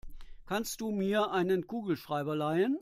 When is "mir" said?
0.89-1.29